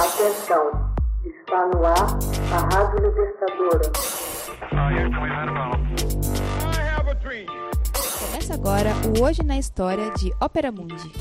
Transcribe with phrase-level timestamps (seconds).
[0.00, 0.94] Atenção,
[1.26, 2.18] está no ar
[2.54, 3.92] a Rádio Libertadora.
[8.18, 11.12] Começa agora o Hoje na História de Ópera Mundi.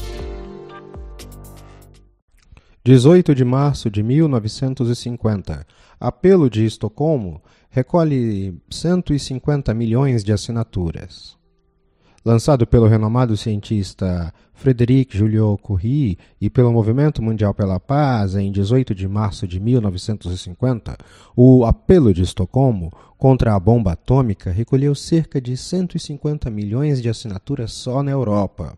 [2.85, 5.67] 18 de março de 1950.
[5.99, 11.38] Apelo de Estocolmo recolhe 150 milhões de assinaturas.
[12.23, 18.93] Lançado pelo renomado cientista Frederic Julio Curie e pelo Movimento Mundial pela Paz em 18
[18.93, 20.97] de março de 1950,
[21.33, 27.71] o Apelo de Estocolmo contra a bomba atômica recolheu cerca de 150 milhões de assinaturas
[27.71, 28.77] só na Europa.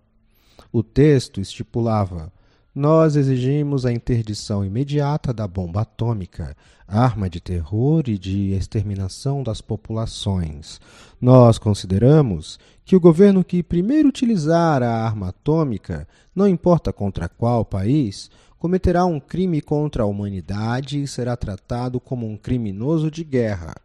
[0.72, 2.32] O texto estipulava
[2.74, 6.56] nós exigimos a interdição imediata da bomba atômica,
[6.88, 10.80] arma de terror e de exterminação das populações.
[11.20, 17.66] Nós consideramos que o governo que primeiro utilizar a arma atômica, não importa contra qual
[17.66, 23.76] país, cometerá um crime contra a humanidade e será tratado como um criminoso de guerra.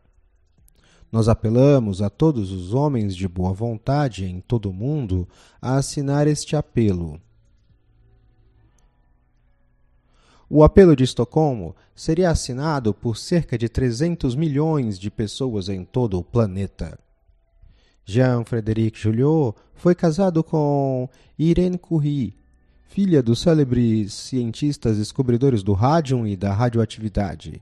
[1.10, 5.28] Nós apelamos a todos os homens de boa vontade em todo o mundo
[5.60, 7.20] a assinar este apelo.
[10.48, 16.18] O apelo de Estocolmo seria assinado por cerca de 300 milhões de pessoas em todo
[16.18, 16.98] o planeta.
[18.04, 22.34] Jean-Frédéric Joliot foi casado com Irene Curie,
[22.86, 27.60] filha dos célebres cientistas descobridores do rádio e da radioatividade,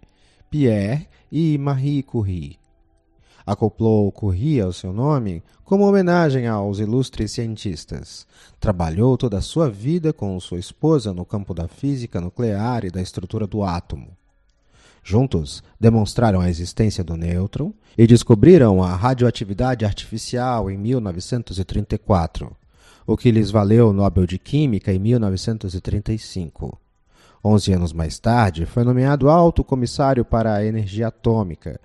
[0.50, 2.58] Pierre e Marie Curie
[3.46, 8.26] acoplou Curie ao seu nome como homenagem aos ilustres cientistas.
[8.58, 13.00] Trabalhou toda a sua vida com sua esposa no campo da física nuclear e da
[13.00, 14.08] estrutura do átomo.
[15.02, 22.56] Juntos, demonstraram a existência do nêutron e descobriram a radioatividade artificial em 1934,
[23.06, 26.80] o que lhes valeu o Nobel de Química em 1935.
[27.44, 31.78] Onze anos mais tarde, foi nomeado alto comissário para a energia atômica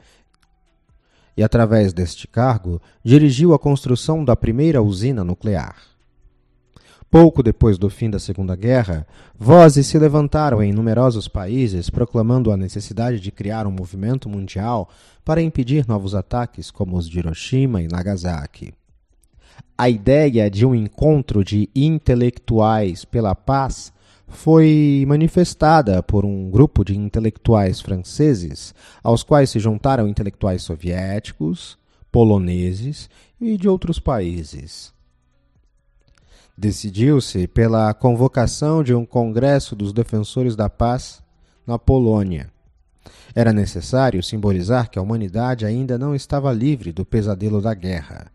[1.40, 5.77] e, através deste cargo, dirigiu a construção da primeira usina nuclear.
[7.10, 9.08] Pouco depois do fim da Segunda Guerra,
[9.38, 14.89] vozes se levantaram em numerosos países proclamando a necessidade de criar um movimento mundial
[15.23, 18.73] para impedir novos ataques como os de Hiroshima e Nagasaki.
[19.78, 23.94] A ideia de um encontro de intelectuais pela paz
[24.30, 28.73] foi manifestada por um grupo de intelectuais franceses,
[29.04, 31.78] aos quais se juntaram intelectuais soviéticos,
[32.12, 33.10] poloneses
[33.40, 34.94] e de outros países.
[36.58, 41.22] Decidiu-se pela convocação de um Congresso dos Defensores da Paz
[41.66, 42.52] na Polônia.
[43.34, 48.32] Era necessário simbolizar que a humanidade ainda não estava livre do pesadelo da guerra.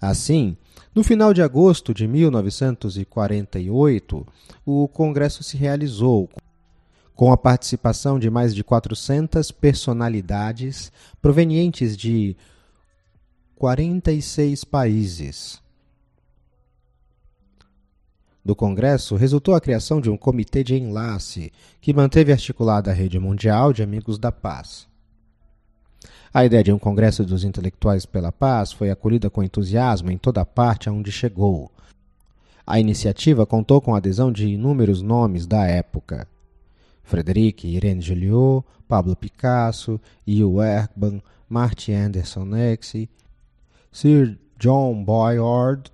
[0.00, 0.56] Assim,
[0.94, 4.24] no final de agosto de 1948,
[4.64, 6.30] o Congresso se realizou
[7.14, 12.36] com a participação de mais de 400 personalidades provenientes de
[13.56, 15.60] 46 países.
[18.44, 21.50] Do Congresso resultou a criação de um comitê de enlace
[21.80, 24.86] que manteve articulada a rede mundial de amigos da paz.
[26.36, 30.40] A ideia de um Congresso dos Intelectuais pela Paz foi acolhida com entusiasmo em toda
[30.40, 31.70] a parte aonde chegou.
[32.66, 36.26] A iniciativa contou com a adesão de inúmeros nomes da época.
[37.04, 43.08] Frederic Irene Joliot, Pablo Picasso, Hugh Erkman, Martin Anderson Nexi,
[43.92, 45.92] Sir John Boyard,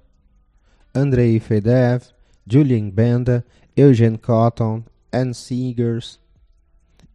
[0.95, 2.15] Andrei Fedev,
[2.47, 3.45] Julian Benda,
[3.77, 6.19] Eugene Cotton, Anne Seegers,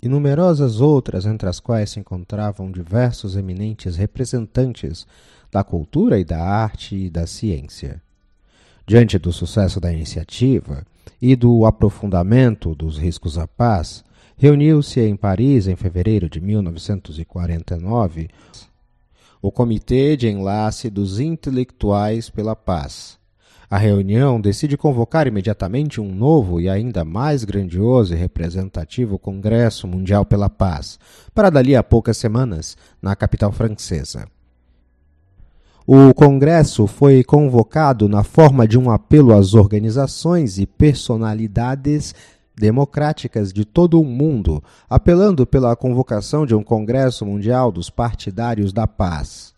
[0.05, 5.07] e numerosas outras, entre as quais se encontravam diversos eminentes representantes
[5.51, 7.99] da cultura e da arte e da ciência.
[8.85, 10.85] Diante do sucesso da iniciativa
[11.19, 14.03] e do aprofundamento dos riscos à paz,
[14.37, 18.29] reuniu-se em Paris em fevereiro de 1949
[19.41, 23.17] o Comitê de Enlace dos Intelectuais pela Paz,
[23.69, 30.25] a reunião decide convocar imediatamente um novo e ainda mais grandioso e representativo Congresso Mundial
[30.25, 30.99] pela Paz,
[31.33, 34.27] para dali a poucas semanas, na capital francesa.
[35.87, 42.15] O Congresso foi convocado na forma de um apelo às organizações e personalidades
[42.57, 48.87] democráticas de todo o mundo, apelando pela convocação de um Congresso Mundial dos Partidários da
[48.87, 49.53] Paz.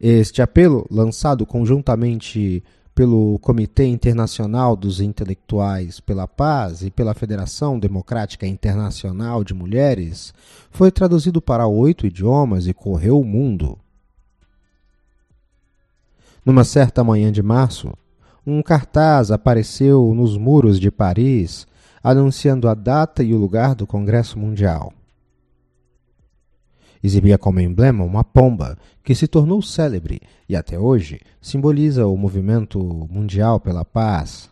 [0.00, 2.62] Este apelo, lançado conjuntamente
[2.94, 10.34] pelo Comitê Internacional dos Intelectuais pela Paz e pela Federação Democrática Internacional de Mulheres,
[10.70, 13.78] foi traduzido para oito idiomas e correu o mundo.
[16.44, 17.92] Numa certa manhã de março,
[18.46, 21.66] um cartaz apareceu nos muros de Paris
[22.02, 24.92] anunciando a data e o lugar do Congresso Mundial.
[27.02, 32.78] Exibia como emblema uma pomba, que se tornou célebre e até hoje simboliza o movimento
[33.10, 34.50] mundial pela paz.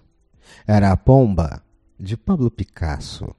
[0.66, 1.62] Era a pomba
[1.98, 3.34] de Pablo Picasso.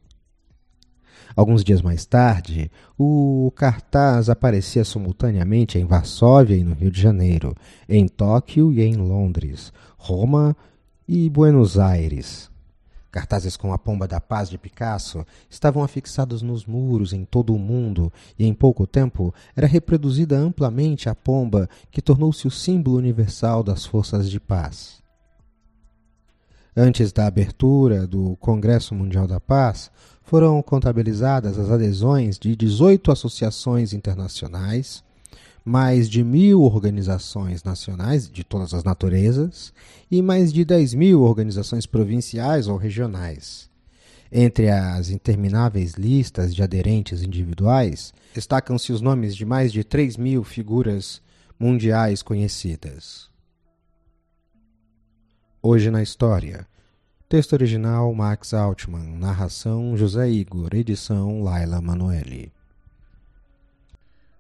[1.36, 7.56] Alguns dias mais tarde, o cartaz aparecia simultaneamente em Varsóvia e no Rio de Janeiro,
[7.88, 10.56] em Tóquio e em Londres, Roma
[11.08, 12.50] e Buenos Aires.
[13.12, 17.60] Cartazes com a pomba da paz de Picasso estavam afixados nos muros em todo o
[17.60, 23.64] mundo, e em pouco tempo era reproduzida amplamente a pomba que tornou-se o símbolo universal
[23.64, 25.00] das forças de paz.
[26.76, 29.92] Antes da abertura do Congresso Mundial da Paz,
[30.24, 35.04] foram contabilizadas as adesões de 18 associações internacionais,
[35.64, 39.74] mais de mil organizações nacionais de todas as naturezas
[40.10, 43.70] e mais de 10 mil organizações provinciais ou regionais.
[44.32, 50.44] Entre as intermináveis listas de aderentes individuais, destacam-se os nomes de mais de 3 mil
[50.44, 51.22] figuras
[51.60, 53.28] mundiais conhecidas.
[55.62, 56.66] Hoje na História.
[57.28, 59.18] Texto original Max Altman.
[59.18, 60.70] Narração José Igor.
[60.74, 62.52] Edição Laila Manoeli.